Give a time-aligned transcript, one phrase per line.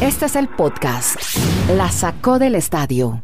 [0.00, 1.16] Este es el podcast.
[1.76, 3.22] La sacó del estadio.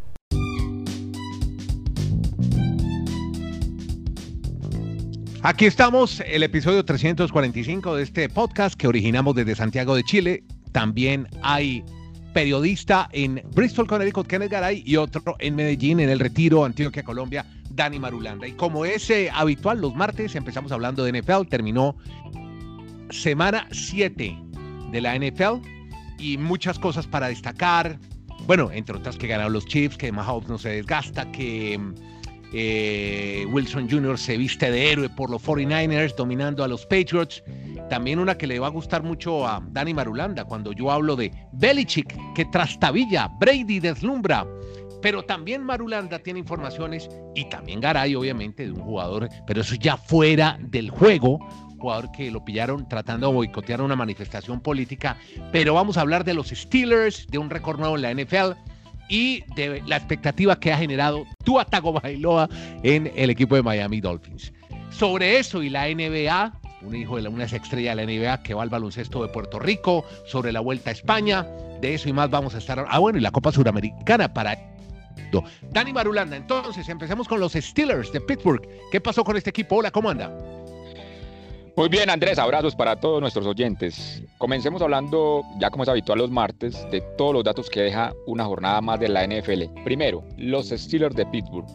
[5.42, 10.44] Aquí estamos, el episodio 345 de este podcast que originamos desde Santiago de Chile.
[10.72, 11.84] También hay
[12.34, 17.46] periodista en Bristol, Connecticut, Kenneth Garay, y otro en Medellín, en el Retiro, Antioquia, Colombia,
[17.70, 18.46] Dani Marulanda.
[18.46, 21.96] Y como es eh, habitual, los martes empezamos hablando de NFL, terminó
[23.10, 24.38] semana 7
[24.90, 25.75] de la NFL
[26.18, 27.98] y muchas cosas para destacar.
[28.46, 31.80] Bueno, entre otras que ganaron los Chiefs, que Mahomes no se desgasta, que
[32.52, 34.18] eh, Wilson Jr.
[34.18, 37.42] se viste de héroe por los 49ers, dominando a los Patriots.
[37.90, 41.32] También una que le va a gustar mucho a Dani Marulanda cuando yo hablo de
[41.52, 44.46] Belichick, que trastabilla, Brady deslumbra.
[45.02, 49.96] Pero también Marulanda tiene informaciones y también Garay, obviamente, de un jugador, pero eso ya
[49.96, 51.38] fuera del juego,
[51.78, 55.16] jugador que lo pillaron tratando de boicotear una manifestación política.
[55.52, 58.58] Pero vamos a hablar de los Steelers, de un récord nuevo en la NFL
[59.08, 62.48] y de la expectativa que ha generado Tua Tagovailoa
[62.82, 64.52] en el equipo de Miami Dolphins.
[64.90, 68.54] Sobre eso y la NBA, un hijo de la, una estrella de la NBA que
[68.54, 71.46] va al baloncesto de Puerto Rico, sobre la Vuelta a España,
[71.80, 72.84] de eso y más vamos a estar.
[72.88, 74.56] Ah, bueno, y la Copa Suramericana para
[75.72, 78.66] Dani Marulanda, entonces empecemos con los Steelers de Pittsburgh.
[78.90, 79.76] ¿Qué pasó con este equipo?
[79.76, 80.30] Hola, ¿cómo anda?
[81.76, 84.22] Muy bien, Andrés, abrazos para todos nuestros oyentes.
[84.38, 88.46] Comencemos hablando, ya como es habitual los martes, de todos los datos que deja una
[88.46, 89.64] jornada más de la NFL.
[89.84, 91.66] Primero, los Steelers de Pittsburgh,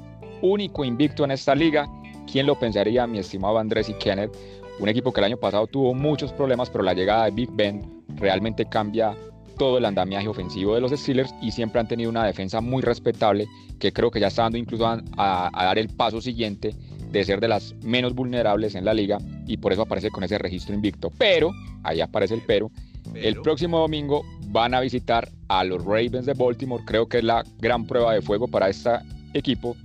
[0.41, 1.88] único invicto en esta liga.
[2.25, 4.35] ¿Quién lo pensaría, mi estimado Andrés y Kenneth?
[4.79, 8.03] Un equipo que el año pasado tuvo muchos problemas, pero la llegada de Big Ben
[8.16, 9.16] realmente cambia
[9.59, 13.45] todo el andamiaje ofensivo de los Steelers y siempre han tenido una defensa muy respetable
[13.79, 14.99] que creo que ya está dando incluso a,
[15.53, 16.73] a dar el paso siguiente
[17.11, 20.37] de ser de las menos vulnerables en la liga y por eso aparece con ese
[20.37, 21.11] registro invicto.
[21.17, 21.51] Pero,
[21.83, 22.71] ahí aparece el pero,
[23.15, 27.43] el próximo domingo van a visitar a los Ravens de Baltimore, creo que es la
[27.59, 28.91] gran prueba de fuego para este
[29.33, 29.75] equipo.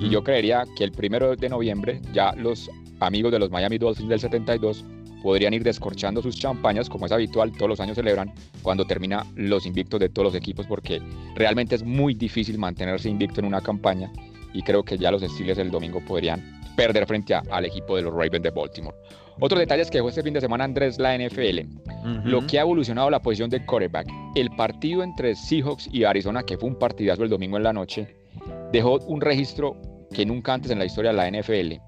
[0.00, 2.70] Y yo creería que el primero de noviembre ya los
[3.00, 4.84] amigos de los Miami Dolphins del 72
[5.22, 8.32] podrían ir descorchando sus champañas, como es habitual, todos los años celebran
[8.62, 11.00] cuando termina los invictos de todos los equipos, porque
[11.34, 14.12] realmente es muy difícil mantenerse invicto en una campaña
[14.52, 18.12] y creo que ya los estilos del domingo podrían perder frente al equipo de los
[18.12, 18.96] Ravens de Baltimore.
[19.40, 21.60] Otros detalles que dejó este fin de semana Andrés la NFL,
[22.24, 24.06] lo que ha evolucionado la posición de quarterback.
[24.36, 28.16] El partido entre Seahawks y Arizona, que fue un partidazo el domingo en la noche,
[28.72, 29.76] dejó un registro
[30.12, 31.80] que nunca antes en la historia de la NFL.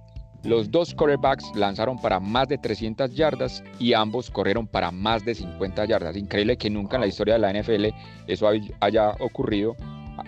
[0.42, 5.34] Los dos quarterbacks lanzaron para más de 300 yardas y ambos corrieron para más de
[5.34, 6.16] 50 yardas.
[6.16, 7.86] Increíble que nunca en la historia de la NFL
[8.26, 8.48] eso
[8.80, 9.76] haya ocurrido.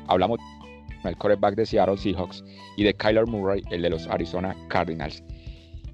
[0.07, 0.39] Hablamos
[1.05, 2.45] el quarterback de Seattle Seahawks,
[2.77, 5.23] y de Kyler Murray, el de los Arizona Cardinals.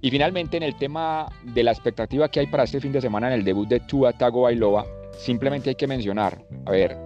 [0.00, 3.28] Y finalmente, en el tema de la expectativa que hay para este fin de semana
[3.28, 4.84] en el debut de Tua Tagovailoa,
[5.18, 6.96] simplemente hay que mencionar, a ver,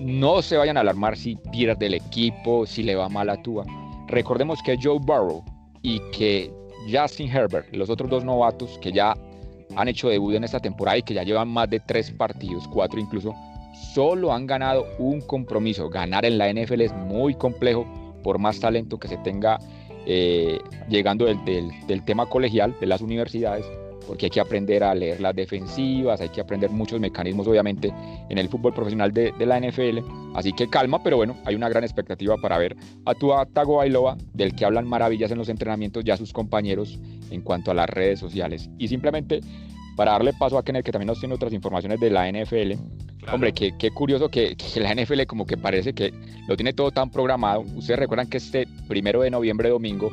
[0.00, 3.64] no se vayan a alarmar si pierde el equipo, si le va mal a Tua.
[4.08, 5.44] Recordemos que Joe Burrow
[5.82, 6.50] y que
[6.90, 9.14] Justin Herbert, los otros dos novatos que ya
[9.76, 12.98] han hecho debut en esta temporada y que ya llevan más de tres partidos, cuatro
[12.98, 13.34] incluso,
[13.72, 15.88] solo han ganado un compromiso.
[15.88, 17.86] Ganar en la NFL es muy complejo
[18.22, 19.58] por más talento que se tenga
[20.06, 20.58] eh,
[20.88, 23.66] llegando del, tema colegial de las universidades,
[24.06, 27.92] porque hay que aprender a leer las defensivas, hay que aprender muchos mecanismos obviamente
[28.28, 29.98] en el fútbol profesional de, la NFL.
[30.34, 34.54] Así que calma, pero bueno, hay una gran expectativa para ver a Tua Tagovailoa, del
[34.54, 36.98] que hablan maravillas en los entrenamientos ya sus compañeros
[37.30, 38.70] en cuanto a las redes sociales.
[38.78, 39.40] Y simplemente
[40.00, 42.72] para darle paso a Kenneth, que también nos tiene otras informaciones de la NFL,
[43.30, 46.10] Hombre, qué, curioso que, la NFL como que parece que
[46.48, 47.66] lo tiene todo tan programado.
[47.76, 50.10] Ustedes recuerdan que este primero de noviembre, domingo,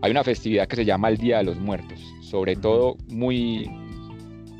[0.00, 2.00] hay una festividad que se llama el Día de los Muertos.
[2.22, 3.70] Sobre todo muy...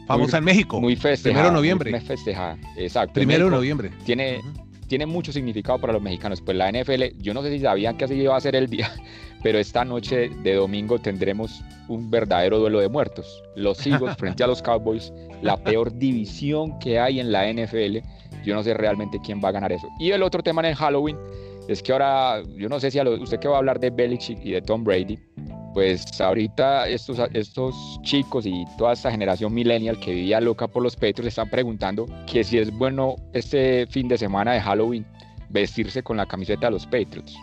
[0.06, 0.78] Famosa en México.
[0.78, 1.22] Muy festejada.
[1.22, 1.90] Primero de noviembre.
[1.92, 3.14] Muy festejada, exacto.
[3.14, 3.90] Primero de noviembre.
[4.04, 4.42] Tiene,
[4.88, 6.42] tiene mucho significado para los mexicanos.
[6.42, 8.92] Pues la NFL, yo no sé si sabían que así iba a ser el día,
[9.42, 13.42] pero esta noche de domingo tendremos un verdadero duelo de muertos.
[13.54, 17.98] Los Eagles frente a los Cowboys, la peor división que hay en la NFL.
[18.44, 19.88] Yo no sé realmente quién va a ganar eso.
[19.98, 21.16] Y el otro tema en el Halloween
[21.68, 24.38] es que ahora, yo no sé si a usted que va a hablar de Belichick
[24.44, 25.18] y de Tom Brady,
[25.74, 30.94] pues ahorita estos, estos chicos y toda esta generación millennial que vivía loca por los
[30.94, 35.04] Patriots están preguntando que si es bueno este fin de semana de Halloween
[35.50, 37.36] vestirse con la camiseta de los Patriots.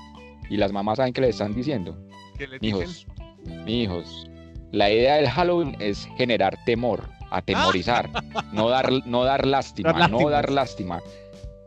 [0.49, 1.95] Y las mamás saben que le están diciendo.
[2.37, 3.05] ¿Qué le hijos,
[3.67, 4.27] hijos,
[4.73, 8.09] la idea del Halloween es generar temor, atemorizar,
[8.53, 10.99] no, dar, no dar lástima, no dar lástima.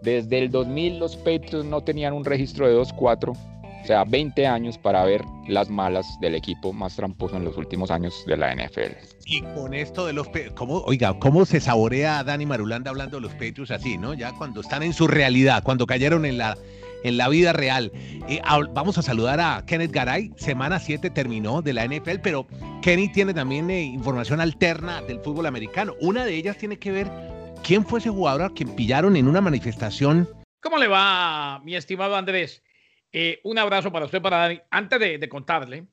[0.03, 4.77] Desde el 2000 los Patriots no tenían un registro de 2-4 O sea, 20 años
[4.77, 8.97] para ver las malas del equipo más tramposo en los últimos años de la NFL.
[9.25, 13.23] Y con esto de los ¿cómo, oiga, ¿cómo se saborea a Dani Marulanda hablando de
[13.23, 14.15] los Patriots así, ¿no?
[14.15, 16.57] Ya cuando están en su realidad, cuando cayeron en la,
[17.05, 17.93] en la vida real.
[18.29, 18.41] Eh,
[18.73, 20.33] vamos a saludar a Kenneth Garay.
[20.37, 22.47] Semana 7 terminó de la NFL, pero
[22.83, 25.95] Kenny tiene también eh, información alterna del fútbol americano.
[26.01, 27.11] Una de ellas tiene que ver
[27.63, 30.29] quién fue ese jugador a quien pillaron en una manifestación.
[30.61, 32.63] ¿Cómo le va, mi estimado Andrés?
[33.13, 34.61] Eh, un abrazo para usted, para Dani.
[34.71, 35.87] Antes de, contarle,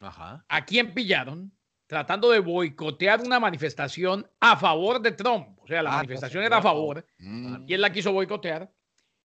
[0.00, 1.52] ¿a quién pillaron?
[1.86, 5.58] Tratando de boicotear una manifestación a favor de Trump.
[5.60, 7.64] O sea, la ah, manifestación era a favor mm.
[7.68, 8.70] y él la quiso boicotear.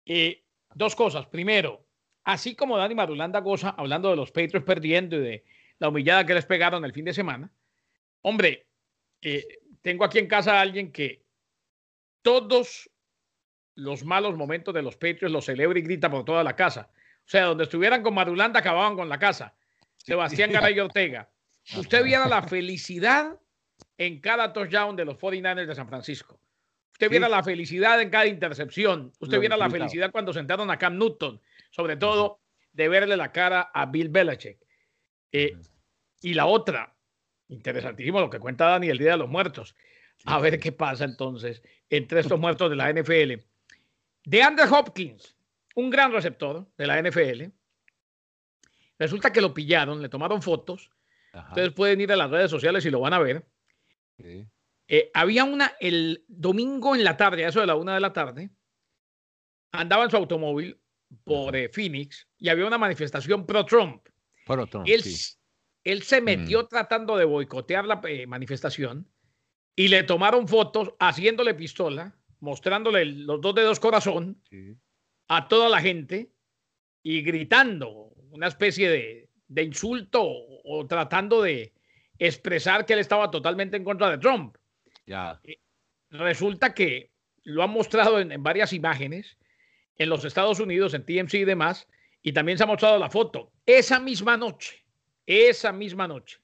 [0.06, 0.42] Eh,
[0.74, 1.26] dos cosas.
[1.26, 1.86] Primero,
[2.24, 5.44] así como Dani Marulanda goza hablando de los Patriots perdiendo y de
[5.78, 7.50] la humillada que les pegaron el fin de semana,
[8.22, 8.66] hombre,
[9.22, 9.46] eh,
[9.82, 11.24] tengo aquí en casa a alguien que
[12.22, 12.90] todos
[13.74, 16.90] los malos momentos de los Patriots los celebra y grita por toda la casa.
[16.92, 19.54] O sea, donde estuvieran con Marulanda acababan con la casa.
[19.96, 21.30] Sebastián Garay Ortega.
[21.76, 23.38] Usted viera la felicidad
[23.98, 26.40] en cada touchdown de los 49ers de San Francisco.
[26.98, 29.12] Usted viera la felicidad en cada intercepción.
[29.20, 31.40] Usted viera la felicidad cuando sentaron a Cam Newton.
[31.70, 32.40] Sobre todo
[32.72, 34.58] de verle la cara a Bill Belichick.
[35.30, 35.56] Eh,
[36.22, 36.92] y la otra,
[37.46, 39.76] interesantísimo lo que cuenta Dani el Día de los Muertos.
[40.24, 43.44] A ver qué pasa entonces entre estos muertos de la NFL.
[44.24, 45.36] De Andrew Hopkins,
[45.76, 47.44] un gran receptor de la NFL.
[48.98, 50.90] Resulta que lo pillaron, le tomaron fotos.
[51.50, 53.46] Ustedes pueden ir a las redes sociales y lo van a ver.
[54.88, 58.12] Eh, había una el domingo en la tarde, a eso de la una de la
[58.12, 58.50] tarde,
[59.70, 60.80] andaba en su automóvil
[61.24, 64.08] por eh, Phoenix y había una manifestación pro-Trump.
[64.86, 65.02] él,
[65.84, 66.68] él, se metió mm.
[66.68, 69.06] tratando de boicotear la eh, manifestación
[69.76, 74.42] y le tomaron fotos haciéndole pistola, mostrándole los dos dedos corazón
[75.28, 76.32] a toda la gente
[77.02, 81.72] y gritando una especie de, de insulto o, tratando de
[82.18, 84.56] expresar que él estaba totalmente en contra de Trump.
[85.44, 85.58] Eh,
[86.10, 87.10] resulta que
[87.44, 89.38] lo han mostrado en, varias imágenes
[89.96, 91.88] en los Estados Unidos, en TMC y demás,
[92.22, 93.52] y también se ha mostrado la foto.
[93.66, 94.84] Esa misma noche,
[95.26, 96.38] esa misma noche,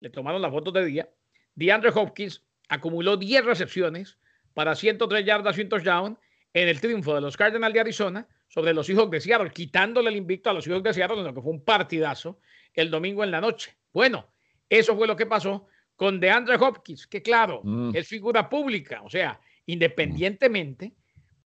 [0.00, 1.08] le tomaron la foto de día.
[1.54, 4.18] DeAndre Hopkins acumuló 10 recepciones
[4.54, 6.18] para 103 yardas y un touchdown
[6.54, 10.16] en el triunfo de los Cardinals de Arizona sobre los hijos de Seattle, quitándole el
[10.16, 12.40] invicto a los hijos de Seattle, en lo que fue un partidazo
[12.72, 13.76] el domingo en la noche.
[13.92, 14.32] Bueno,
[14.68, 17.90] eso fue lo que pasó con DeAndre Hopkins, que claro, mm.
[17.94, 20.92] es figura pública, o sea, independientemente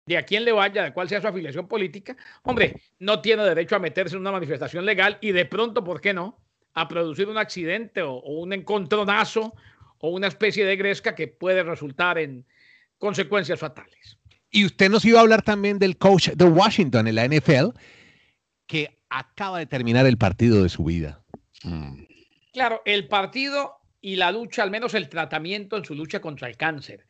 [0.05, 3.77] de a quién le vaya, de cuál sea su afiliación política, hombre, no tiene derecho
[3.77, 6.39] a meterse en una manifestación legal y de pronto, ¿por qué no?
[6.75, 9.55] A producir un accidente o un encontronazo
[9.99, 12.45] o una especie de gresca que puede resultar en
[12.99, 14.19] consecuencias fatales.
[14.51, 17.71] Y usted nos iba a hablar también del coach de Washington en la NFL,
[18.67, 21.23] que acaba de terminar el partido de su vida.
[21.63, 22.03] Mm.
[22.53, 26.57] Claro, el partido y la lucha, al menos el tratamiento en su lucha contra el
[26.59, 27.07] cáncer.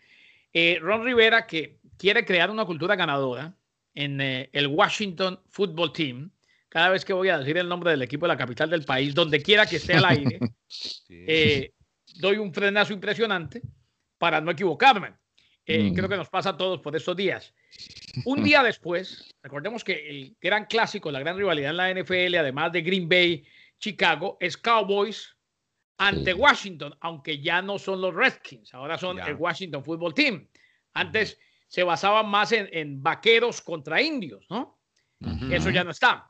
[0.52, 3.56] Eh, Ron Rivera, que quiere crear una cultura ganadora
[3.94, 6.30] en eh, el Washington Football Team,
[6.68, 9.14] cada vez que voy a decir el nombre del equipo de la capital del país,
[9.14, 10.38] donde quiera que esté al aire,
[11.08, 11.72] eh,
[12.16, 13.62] doy un frenazo impresionante
[14.18, 15.14] para no equivocarme.
[15.66, 15.94] Eh, mm.
[15.94, 17.54] Creo que nos pasa a todos por estos días.
[18.24, 22.72] Un día después, recordemos que el gran clásico, la gran rivalidad en la NFL, además
[22.72, 23.44] de Green Bay,
[23.78, 25.36] Chicago, es Cowboys
[26.02, 30.48] ante Washington, aunque ya no son los Redskins, ahora son el Washington Football Team.
[30.94, 31.38] Antes
[31.68, 34.80] se basaban más en, vaqueros contra indios, ¿no?
[35.50, 36.28] Eso ya no está.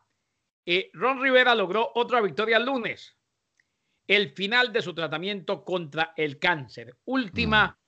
[0.67, 3.17] Eh, Ron Rivera logró otra victoria el lunes,
[4.07, 6.99] el final de su tratamiento contra el cáncer.
[7.07, 7.79] Última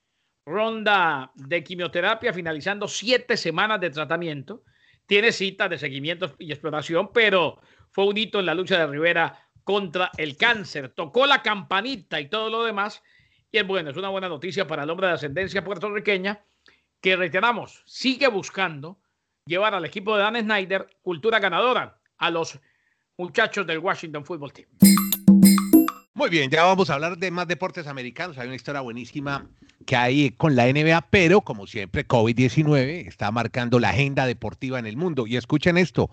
[0.46, 4.64] ronda de quimioterapia, finalizando siete semanas de tratamiento.
[5.06, 7.60] Tiene citas de seguimiento y exploración, pero
[7.90, 10.90] fue un hito en la lucha de Rivera contra el cáncer.
[10.90, 13.02] Tocó la campanita y todo lo demás.
[13.50, 16.44] Y es bueno, es una buena noticia para el hombre de ascendencia puertorriqueña
[17.00, 18.98] que reiteramos, sigue buscando
[19.44, 22.58] llevar al equipo de Dan Snyder cultura ganadora a los
[23.18, 24.68] muchachos del Washington Football Team.
[26.14, 28.38] Muy bien, ya vamos a hablar de más deportes americanos.
[28.38, 29.46] Hay una historia buenísima
[29.84, 34.86] que hay con la NBA, pero como siempre, COVID-19 está marcando la agenda deportiva en
[34.86, 35.26] el mundo.
[35.26, 36.08] Y escuchen esto,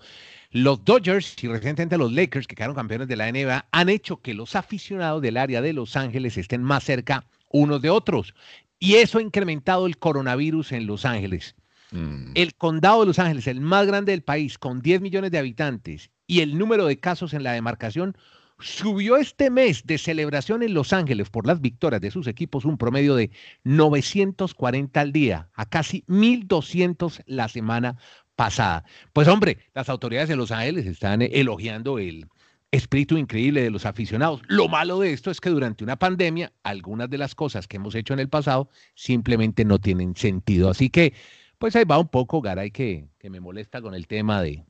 [0.52, 4.34] los Dodgers y recientemente los Lakers, que quedaron campeones de la NBA, han hecho que
[4.34, 8.34] los aficionados del área de Los Ángeles estén más cerca unos de otros.
[8.78, 11.54] Y eso ha incrementado el coronavirus en Los Ángeles.
[11.90, 12.32] Mm.
[12.34, 16.10] El condado de Los Ángeles, el más grande del país, con 10 millones de habitantes,
[16.26, 18.16] y el número de casos en la demarcación
[18.62, 22.78] subió este mes de celebración en Los Ángeles por las victorias de sus equipos un
[22.78, 23.30] promedio de
[23.64, 27.96] 940 al día, a casi 1200 la semana
[28.36, 28.84] pasada.
[29.12, 32.26] Pues hombre, las autoridades de Los Ángeles están elogiando el
[32.72, 34.40] espíritu increíble de los aficionados.
[34.48, 37.94] Lo malo de esto es que durante una pandemia, algunas de las cosas que hemos
[37.94, 40.70] hecho en el pasado simplemente no tienen sentido.
[40.70, 41.12] Así que,
[41.58, 44.64] pues ahí va un poco, Garay, que, que me molesta con el tema de,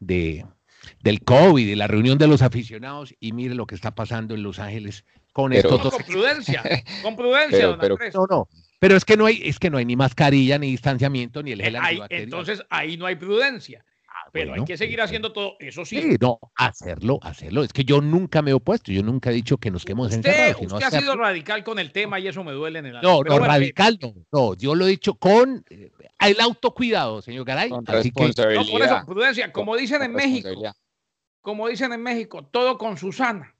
[0.00, 0.46] de,
[1.02, 4.42] del COVID, de la reunión de los aficionados, y mire lo que está pasando en
[4.42, 5.78] Los Ángeles con esto.
[5.78, 6.62] Con prudencia,
[7.02, 8.48] con prudencia, pero, No, no,
[8.82, 11.62] pero es que no hay, es que no hay ni mascarilla, ni distanciamiento, ni el
[11.62, 11.78] gel
[12.10, 13.84] Entonces ahí no hay prudencia.
[14.08, 16.16] Ah, pero hay que seguir haciendo todo, eso sí.
[16.20, 17.62] No, hacerlo, hacerlo.
[17.62, 20.60] Es que yo nunca me he opuesto, yo nunca he dicho que nos quedemos encerrados.
[20.60, 23.08] Usted ha sido radical con el tema y eso me duele en el alma.
[23.08, 27.70] No, no, radical no, no, yo lo he dicho con eh, el autocuidado, señor Garay.
[27.70, 30.48] Con así que, no, por eso, prudencia, como dicen en México,
[31.40, 33.54] como dicen en México, todo con Susana.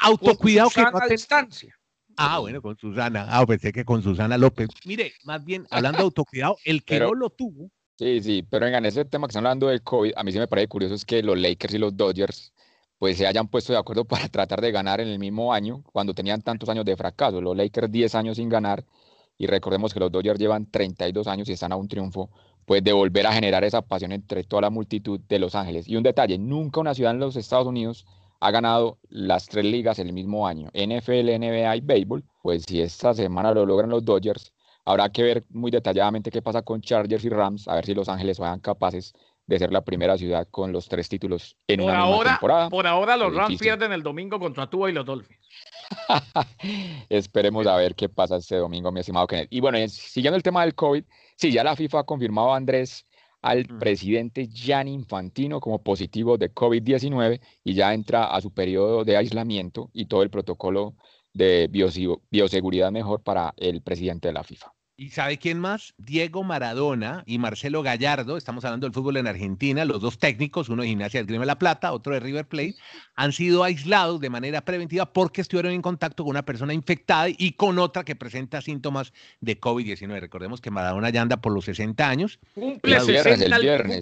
[0.00, 1.78] Autocuidado con Susana que no a distancia.
[2.16, 3.26] Ah, bueno, con Susana.
[3.28, 4.68] Ah, pensé que con Susana López.
[4.84, 7.70] Mire, más bien, hablando de autocuidado, el que no lo tuvo.
[7.96, 10.48] Sí, sí, pero en ese tema que están hablando del COVID, a mí sí me
[10.48, 12.52] parece curioso es que los Lakers y los Dodgers
[12.98, 16.14] pues se hayan puesto de acuerdo para tratar de ganar en el mismo año, cuando
[16.14, 17.40] tenían tantos años de fracaso.
[17.40, 18.84] Los Lakers 10 años sin ganar,
[19.38, 22.30] y recordemos que los Dodgers llevan 32 años y están a un triunfo,
[22.64, 25.86] pues de volver a generar esa pasión entre toda la multitud de Los Ángeles.
[25.88, 28.06] Y un detalle, nunca una ciudad en los Estados Unidos
[28.44, 33.14] ha ganado las tres ligas el mismo año, NFL, NBA y béisbol, pues si esta
[33.14, 34.52] semana lo logran los Dodgers,
[34.84, 38.10] habrá que ver muy detalladamente qué pasa con Chargers y Rams, a ver si Los
[38.10, 39.14] Ángeles sean capaces
[39.46, 42.68] de ser la primera ciudad con los tres títulos en una ahora, temporada.
[42.68, 45.40] Por ahora los Rams pierden el domingo contra Tua y los Dolphins.
[47.08, 49.48] Esperemos a ver qué pasa este domingo, mi estimado Kenneth.
[49.48, 51.02] Y bueno, siguiendo el tema del COVID,
[51.38, 53.06] sí, ya la FIFA ha confirmado a Andrés
[53.44, 59.18] al presidente Gianni Infantino como positivo de COVID-19 y ya entra a su periodo de
[59.18, 60.94] aislamiento y todo el protocolo
[61.34, 61.68] de
[62.30, 64.73] bioseguridad mejor para el presidente de la FIFA.
[64.96, 65.92] ¿Y sabe quién más?
[65.98, 70.82] Diego Maradona y Marcelo Gallardo, estamos hablando del fútbol en Argentina, los dos técnicos, uno
[70.82, 72.76] de Gimnasia del Grima de la Plata, otro de River Plate,
[73.16, 77.52] han sido aislados de manera preventiva porque estuvieron en contacto con una persona infectada y
[77.54, 80.20] con otra que presenta síntomas de COVID-19.
[80.20, 82.38] Recordemos que Maradona ya anda por los 60 años.
[82.54, 83.96] Cumple 60 el viernes,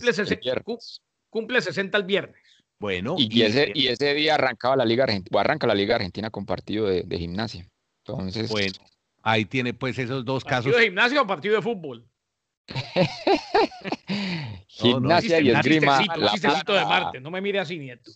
[1.30, 2.37] cumple, 60, el viernes.
[2.78, 3.14] Bueno.
[3.16, 6.44] Y, ese, y ese día arrancaba la Liga Argentina, o arranca la Liga Argentina con
[6.44, 7.66] partido de, de gimnasia.
[8.04, 8.50] Entonces.
[8.50, 8.91] Bueno.
[9.22, 10.64] Ahí tiene pues esos dos casos.
[10.64, 12.06] ¿Partido de gimnasio o partido de fútbol?
[14.66, 16.00] Gimnasia y esgrima.
[16.32, 18.10] Chistecito de Marte, no me mire así, nieto.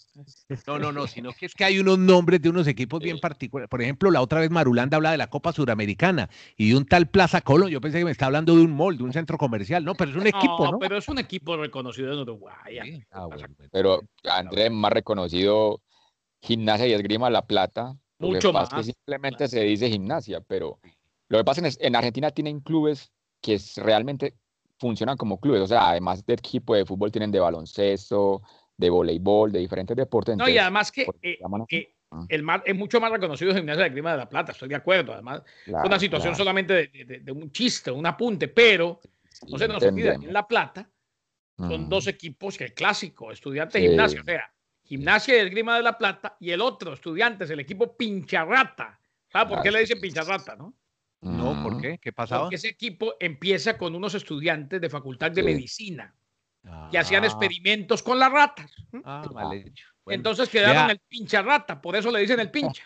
[0.66, 3.68] No, no, no, sino que es que hay unos nombres de unos equipos bien particulares.
[3.68, 7.08] Por ejemplo, la otra vez Marulanda habla de la Copa Suramericana y de un tal
[7.08, 7.70] Plaza Colón.
[7.70, 9.84] Yo pensé que me está hablando de un mall, de un centro comercial.
[9.84, 10.78] No, pero es un equipo, ¿no?
[10.78, 13.02] pero es un equipo reconocido en Uruguay.
[13.10, 13.28] Ah,
[13.70, 15.82] pero Andrés, más reconocido
[16.40, 17.96] Gimnasia y Esgrima La Plata.
[18.18, 18.70] Mucho más.
[18.70, 20.78] Que simplemente se dice gimnasia, pero
[21.28, 24.34] lo que pasa es que en Argentina tienen clubes que realmente
[24.78, 28.42] funcionan como clubes, o sea, además de equipo de fútbol tienen de baloncesto,
[28.76, 30.36] de voleibol, de diferentes deportes.
[30.36, 31.38] no, y además que, eh,
[32.10, 32.26] ah.
[32.28, 35.12] el es mucho más reconocido el gimnasio de Clima de la Plata, estoy de acuerdo.
[35.14, 39.00] Además, es una situación solamente de, un chiste, un apunte, pero
[39.48, 40.88] no se nos olvida en La Plata
[41.58, 44.52] son dos equipos, el clásico, estudiante gimnasio, o sea,
[44.84, 49.00] gimnasia y el Grima de la Plata, y el otro, estudiantes, el equipo Pincharrata.
[49.32, 50.74] ¿Sabes por qué le dicen Pincharrata, no?
[51.26, 51.98] No, ¿por qué?
[51.98, 52.42] ¿Qué pasaba?
[52.42, 56.14] Porque ese equipo empieza con unos estudiantes de facultad de medicina
[56.90, 57.26] que hacían ah.
[57.26, 58.70] experimentos con las ratas.
[59.04, 59.24] Ah.
[60.06, 62.84] Entonces quedaron el pincha rata, por eso le dicen el pincha.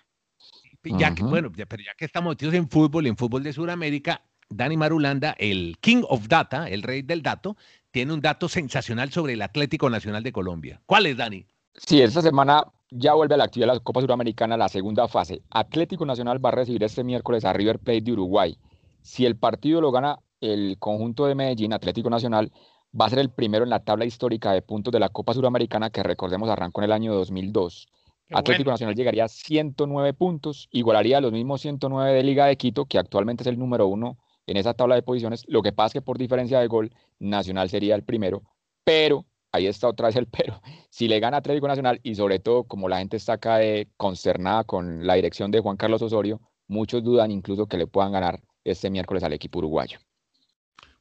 [0.83, 4.77] Ya que, bueno, pero ya que estamos metidos en fútbol, en fútbol de Sudamérica, Dani
[4.77, 7.57] Marulanda, el King of Data, el rey del dato,
[7.91, 10.81] tiene un dato sensacional sobre el Atlético Nacional de Colombia.
[10.87, 11.45] ¿Cuál es, Dani?
[11.75, 15.43] Sí, esta semana ya vuelve a la actividad de la Copa Suramericana, la segunda fase.
[15.51, 18.57] Atlético Nacional va a recibir este miércoles a River Plate de Uruguay.
[19.03, 22.53] Si el partido lo gana el conjunto de Medellín, Atlético Nacional,
[22.99, 25.91] va a ser el primero en la tabla histórica de puntos de la Copa Suramericana
[25.91, 27.89] que recordemos arrancó en el año 2002.
[28.33, 32.87] Atlético Nacional llegaría a 109 puntos, igualaría a los mismos 109 de Liga de Quito,
[32.87, 35.45] que actualmente es el número uno en esa tabla de posiciones.
[35.49, 38.43] Lo que pasa es que por diferencia de gol, Nacional sería el primero,
[38.85, 40.61] pero ahí está otra vez el pero.
[40.91, 44.65] Si le gana Atlético Nacional y sobre todo como la gente está acá de consternada
[44.65, 48.91] con la dirección de Juan Carlos Osorio, muchos dudan incluso que le puedan ganar este
[48.91, 49.99] miércoles al equipo uruguayo.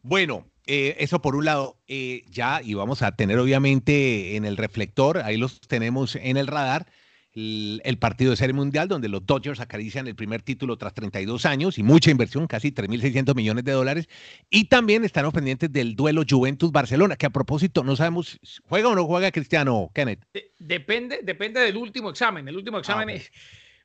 [0.02, 4.56] Bueno, eh, eso por un lado, eh, ya, y vamos a tener obviamente en el
[4.56, 6.86] reflector, ahí los tenemos en el radar,
[7.34, 11.78] el, partido de Serie Mundial, donde los Dodgers acarician el primer título tras 32 años
[11.78, 14.10] y mucha inversión, casi 3.600 millones de dólares.
[14.50, 19.06] Y también están pendientes del duelo Juventus-Barcelona, que a propósito, no sabemos, ¿juega o no
[19.06, 20.24] juega Cristiano, Kenneth?
[20.58, 22.48] depende, depende del último examen.
[22.48, 23.32] El último ah, examen es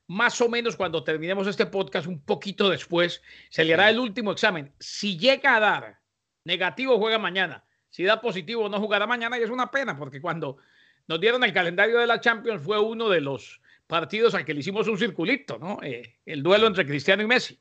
[0.07, 4.33] más o menos cuando terminemos este podcast, un poquito después, se le hará el último
[4.33, 4.73] examen.
[4.79, 6.01] Si llega a dar
[6.45, 7.65] negativo, juega mañana.
[7.91, 10.59] si da positivo no jugará mañana y es una pena porque cuando
[11.07, 14.61] nos dieron el calendario de la Champions fue uno de los partidos al que le
[14.61, 15.79] hicimos un circulito, ¿no?
[15.83, 17.59] Eh, el duelo entre Cristiano y Messi.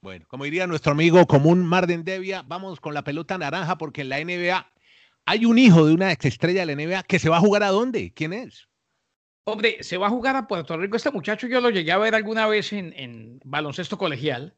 [0.00, 4.08] Bueno, como diría nuestro amigo común Marden Devia, vamos con la pelota naranja porque en
[4.08, 4.72] la NBA
[5.26, 7.68] hay un hijo de una exestrella de la NBA que se va a jugar a
[7.68, 8.12] dónde?
[8.14, 8.67] ¿Quién es?
[9.50, 10.96] Hombre, se va a jugar a Puerto Rico.
[10.96, 14.54] Este muchacho yo lo llegué a ver alguna vez en, baloncesto colegial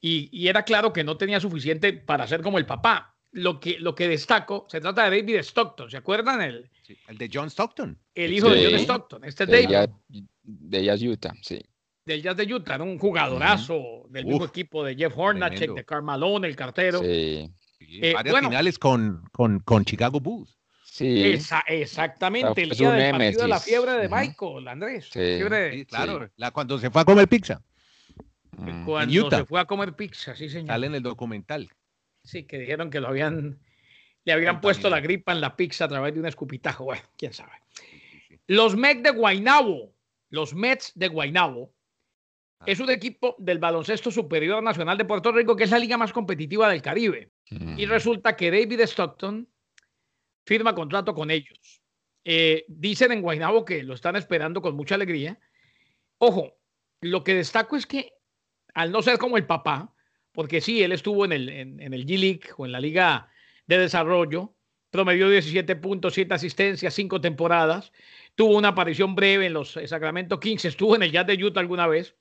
[0.00, 3.16] y, era claro que no tenía suficiente para ser como el papá.
[3.32, 5.90] Lo que, lo que destaco, se trata de David Stockton.
[5.90, 6.42] ¿Se acuerdan?
[6.42, 6.70] El,
[7.08, 7.98] el de John Stockton.
[8.14, 9.24] El hijo de John Stockton.
[9.24, 9.90] Este es David.
[10.42, 11.62] de Jazz Utah, sí.
[12.04, 16.56] Del Jazz de Utah, un jugadorazo del mismo equipo de Jeff Hornacek, de Carmalone, el
[16.56, 16.98] cartero.
[16.98, 17.50] Sí.
[17.80, 20.61] Eh, varias finales con, con, con Chicago Bulls.
[20.92, 21.38] Sí.
[21.68, 25.08] exactamente, el día del partido de la fiebre de Michael, Andrés.
[25.10, 27.62] Sí, claro, La, cuando se fue a comer pizza.
[28.84, 30.66] Cuando se fue a comer pizza, sí, señor.
[30.66, 31.70] Sale en el documental.
[32.22, 33.58] Sí, que dijeron que lo habían,
[34.24, 36.84] le habían puesto la gripa en la pizza a través de un escupitajo.
[36.84, 37.52] Bueno, quién sabe.
[38.46, 39.94] Los Mets de Guaynabo,
[40.28, 41.72] los Mets de Guaynabo,
[42.58, 42.64] ah.
[42.66, 46.12] es un equipo del baloncesto superior nacional de Puerto Rico, que es la liga más
[46.12, 47.30] competitiva del Caribe.
[47.78, 49.48] Y resulta que David Stockton
[50.44, 51.82] firma contrato con ellos.
[52.24, 55.38] Eh, dicen en Guaynabo que lo están esperando con mucha alegría.
[56.18, 56.56] Ojo,
[57.00, 58.12] lo que destaco es que
[58.74, 59.94] al no ser como el papá,
[60.32, 63.28] porque sí, él estuvo en el, en, el G-League o en la Liga
[63.66, 64.54] de Desarrollo,
[64.90, 67.92] promedió 17 puntos, 7 asistencias, 5 temporadas,
[68.34, 71.86] tuvo una aparición breve en los Sacramento Kings, estuvo en el Jazz de Utah alguna
[71.86, 72.16] vez,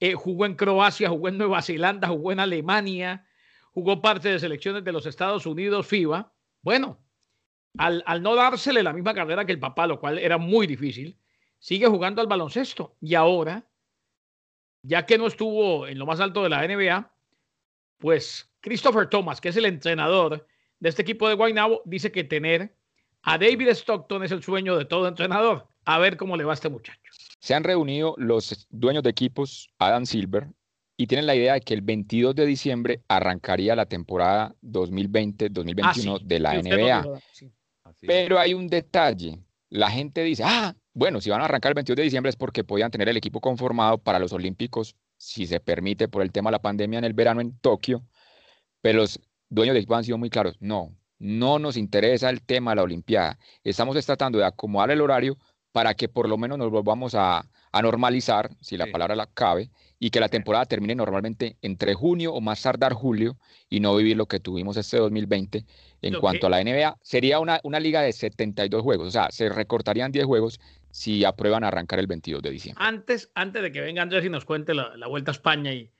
[0.00, 3.26] eh, jugó en Croacia, jugó en Nueva Zelanda, jugó en Alemania,
[3.72, 6.32] jugó parte de selecciones de los Estados Unidos, FIBA.
[6.62, 6.98] Bueno,
[7.76, 11.18] al, no dársele la misma carrera que el papá, lo cual era muy difícil,
[11.58, 12.96] sigue jugando al baloncesto.
[13.00, 13.64] Y ahora,
[14.82, 17.12] ya que no estuvo en lo más alto de la NBA,
[17.98, 20.46] pues Christopher Thomas, que es el entrenador
[20.80, 22.74] de este equipo de Guaynabo, dice que tener
[23.22, 25.68] a David Stockton es el sueño de todo entrenador.
[25.84, 27.00] A ver cómo le va a este muchacho.
[27.40, 30.48] Se han reunido los dueños de equipos, Adam Silver,
[30.96, 36.24] y tienen la idea de que el 22 de diciembre arrancaría la temporada 2020-2021 ah,
[36.24, 37.20] de la NBA.
[38.00, 39.38] Pero hay un detalle.
[39.70, 42.64] La gente dice, ah, bueno, si van a arrancar el 22 de diciembre es porque
[42.64, 46.52] podían tener el equipo conformado para los Olímpicos, si se permite, por el tema de
[46.52, 48.02] la pandemia en el verano en Tokio.
[48.80, 50.56] Pero los dueños de equipo han sido muy claros.
[50.60, 53.38] No, no nos interesa el tema de la Olimpiada.
[53.64, 55.38] Estamos tratando de acomodar el horario
[55.72, 57.48] para que por lo menos nos volvamos a,
[57.80, 62.40] normalizar, si la palabra la cabe, y que la temporada termine normalmente entre junio o
[62.40, 63.36] más tardar julio
[63.68, 65.64] y no vivir lo que tuvimos este 2020
[66.02, 66.96] en cuanto a la NBA.
[67.02, 71.64] Sería una, una liga de 72 juegos, o sea, se recortarían 10 juegos si aprueban
[71.64, 72.84] arrancar el 22 de diciembre.
[72.84, 75.90] Antes, antes de que venga Andrés y nos cuente la, Vuelta a España y,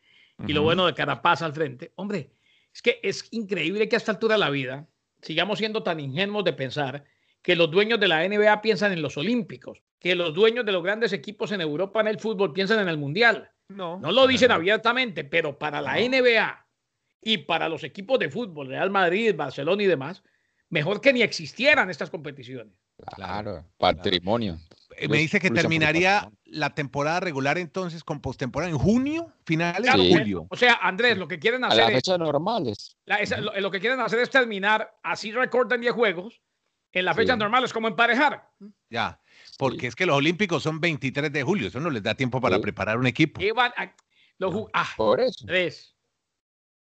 [0.47, 2.31] y lo bueno de Carapaz al frente, hombre,
[2.73, 4.89] es que es increíble que a esta altura de la vida
[5.21, 7.05] sigamos siendo tan ingenuos de pensar
[7.43, 10.83] que los dueños de la NBA piensan en los Olímpicos, que los dueños de los
[10.83, 13.51] grandes equipos en Europa en el fútbol piensan en el Mundial.
[13.69, 16.67] No, no lo dicen abiertamente, pero para la NBA
[17.23, 20.23] y para los equipos de fútbol, Real Madrid, Barcelona y demás,
[20.71, 22.73] mejor que ni existieran estas competiciones.
[23.15, 24.59] Claro, patrimonio.
[24.97, 30.13] Eh, me dice que terminaría la temporada regular entonces con postemporada en junio, finales de
[30.13, 30.47] julio.
[30.51, 31.81] O sea, Andrés, lo que quieren hacer.
[31.81, 32.97] A las fechas normales.
[33.59, 36.41] lo, que quieren hacer es terminar, así recortan 10 juegos,
[36.93, 38.49] en las fechas normales, como emparejar.
[38.91, 39.21] Ya,
[39.59, 42.61] porque es que los Olímpicos son 23 de julio, eso no les da tiempo para
[42.61, 43.41] preparar un equipo.
[44.73, 45.45] ah, Por eso.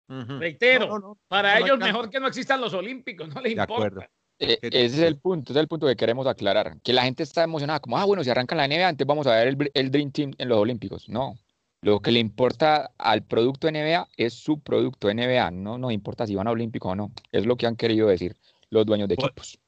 [0.08, 4.10] Reitero, para ellos mejor que no existan los Olímpicos, no les importa.
[4.38, 6.78] Eh, ese es el punto, ese es el punto que queremos aclarar.
[6.82, 9.36] Que la gente está emocionada, como, ah, bueno, si arranca la NBA, antes vamos a
[9.36, 11.08] ver el, el, Dream Team en los Olímpicos.
[11.08, 11.38] No.
[11.82, 15.52] Lo que le importa al producto NBA es su producto NBA.
[15.52, 17.12] No nos importa si van a Olímpicos o no.
[17.30, 18.36] Es lo que han querido decir
[18.70, 19.60] los dueños de equipos.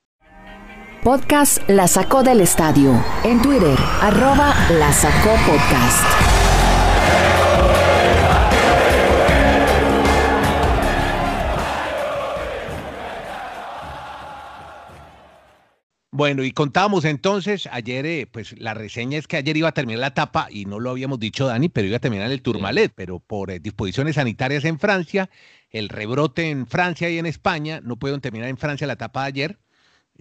[1.09, 3.03] Podcast La Sacó del Estadio.
[3.25, 6.05] En Twitter, arroba La Sacó Podcast.
[16.11, 20.01] Bueno, y contamos entonces, ayer, eh, pues la reseña es que ayer iba a terminar
[20.01, 23.19] la etapa, y no lo habíamos dicho, Dani, pero iba a terminar el Tourmalet, pero
[23.19, 25.31] por eh, disposiciones sanitarias en Francia,
[25.71, 29.29] el rebrote en Francia y en España, no pudieron terminar en Francia la etapa de
[29.29, 29.59] ayer,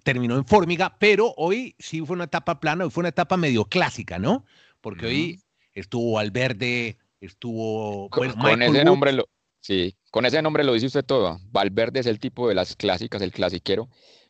[0.04, 3.66] terminó en Fórmiga, pero hoy sí fue una etapa plana, hoy fue una etapa medio
[3.66, 4.46] clásica, ¿no?
[4.82, 5.42] Porque hoy
[5.74, 8.10] estuvo Valverde, estuvo...
[8.10, 9.28] Con, ese nombre lo,
[9.60, 11.40] sí, con ese nombre lo dice usted todo.
[11.52, 13.90] Valverde es el tipo de las clásicas, el clasiquero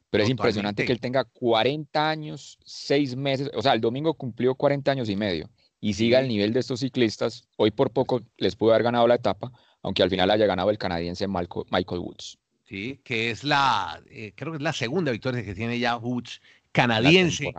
[0.10, 4.56] Pero es impresionante que él tenga 40 años, 6 meses, o sea, el domingo cumplió
[4.56, 5.50] 40 años y medio
[5.80, 7.48] y siga al nivel de estos ciclistas.
[7.58, 9.52] Hoy por poco les pudo haber ganado la etapa,
[9.84, 12.38] aunque al final haya ganado el canadiense Michael Woods.
[12.68, 16.42] Sí, que es la, eh, creo que es la segunda victoria que tiene ya Woods
[16.72, 17.54] canadiense.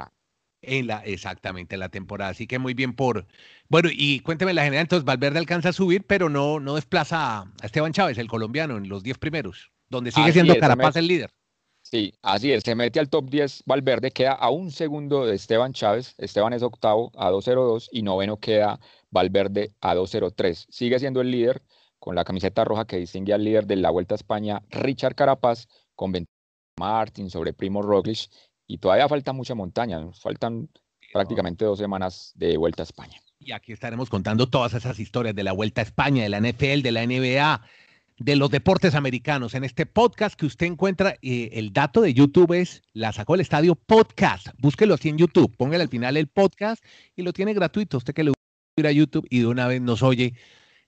[0.61, 2.33] En la, exactamente, en la temporada.
[2.33, 3.27] Así que muy bien por.
[3.69, 7.47] Bueno, y cuénteme la general, entonces Valverde alcanza a subir, pero no, no desplaza a
[7.63, 11.31] Esteban Chávez, el colombiano, en los 10 primeros, donde sigue siendo Carapaz el líder.
[11.83, 15.73] Sí, así es, se mete al top 10 Valverde, queda a un segundo de Esteban
[15.73, 18.79] Chávez, Esteban es octavo a 2.02 y noveno queda
[19.11, 20.67] Valverde a 2.03.
[20.69, 21.63] Sigue siendo el líder
[21.99, 25.67] con la camiseta roja que distingue al líder de la Vuelta a España, Richard Carapaz,
[25.95, 26.31] con 20
[26.79, 28.31] Martin sobre Primo Roglic
[28.67, 30.69] y todavía falta mucha montaña, faltan
[31.13, 33.19] prácticamente dos semanas de Vuelta a España.
[33.41, 36.83] Y aquí estaremos contando todas esas historias de la Vuelta a España, de la NFL,
[36.83, 37.63] de la NBA,
[38.19, 39.55] de los deportes americanos.
[39.55, 43.41] En este podcast que usted encuentra, eh, el dato de YouTube es, la sacó el
[43.41, 44.49] estadio podcast.
[44.59, 46.85] Búsquelo así en YouTube, póngale al final el podcast
[47.17, 47.97] y lo tiene gratuito.
[47.97, 48.33] Usted que le
[48.77, 50.35] ir a YouTube y de una vez nos oye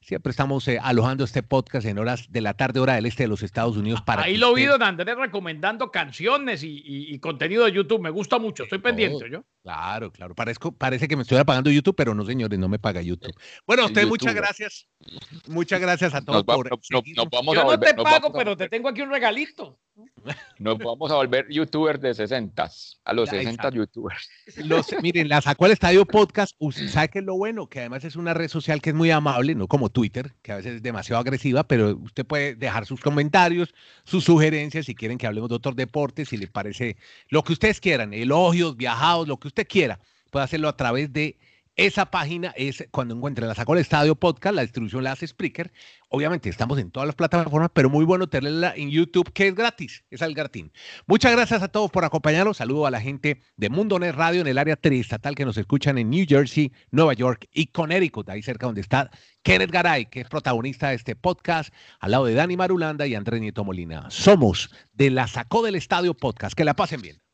[0.02, 3.28] Siempre estamos eh, alojando este podcast en horas de la tarde, hora del este de
[3.28, 4.00] los Estados Unidos.
[4.00, 8.00] Para Ahí lo vi, don Andrés, recomendando canciones y, contenido de YouTube.
[8.00, 9.44] Me gusta mucho, estoy pendiente yo.
[9.62, 10.34] Claro, claro.
[10.34, 13.34] Parezco, parece que me estoy pagando YouTube, pero no, señores, no me paga YouTube.
[13.66, 14.88] Bueno, a usted muchas gracias.
[15.46, 16.70] Muchas gracias a todos por.
[16.88, 19.78] yo no te pago, pero te tengo aquí un regalito.
[20.58, 22.70] Nos vamos a volver youtubers de 60,
[23.04, 24.28] a los 60 youtubers.
[25.02, 26.54] miren, la sacó al Estadio Podcast.
[26.58, 29.10] Usted sabe que es lo bueno, que además es una red social que es muy
[29.10, 33.00] amable, no como Twitter, que a veces es demasiado agresiva, pero usted puede dejar sus
[33.00, 33.74] comentarios,
[34.05, 36.96] sus sugerencias, si quieren que hablemos de otros deportes, si les parece
[37.29, 40.00] lo que ustedes quieran, elogios, viajados, lo que usted quiera,
[40.31, 41.37] puede hacerlo a través de
[41.76, 45.72] esa página es cuando encuentre la Sacó el Estadio Podcast, la distribución la hace Spreaker.
[46.09, 50.04] Obviamente estamos en todas las plataformas, pero muy bueno tenerla en YouTube, que es gratis,
[50.11, 50.72] es Algartín.
[51.06, 52.59] Muchas gracias a todos por acompañarnos.
[52.59, 55.96] Saludo a la gente de Mundo Net Radio en el área triestatal que nos escuchan
[55.98, 59.11] en New Jersey, Nueva York y Connecticut, ahí cerca donde está
[59.42, 63.40] Kenneth Garay, que es protagonista de este podcast, al lado de Dani Marulanda y Andrés
[63.40, 64.06] Nieto Molina.
[64.11, 66.54] Somos de la Sacó del Estadio Podcast.
[66.54, 67.30] Que la pasen bien.